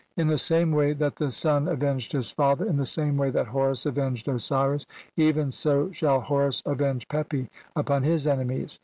[0.17, 3.45] "In the same way that the son avenged his father, "in the same way that
[3.45, 4.83] Horus avenged Osiris,
[5.15, 8.79] (15) "even so shall Horus avenge Pepi upon his enemies.